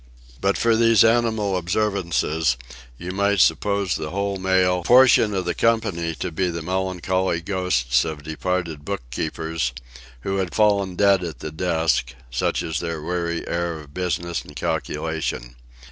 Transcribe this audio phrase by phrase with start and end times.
[0.41, 2.57] But for these animal observances,
[2.97, 8.03] you might suppose the whole male portion of the company to be the melancholy ghosts
[8.03, 9.73] of departed book keepers,
[10.21, 14.55] who had fallen dead at the desk: such is their weary air of business and
[14.55, 15.55] calculation.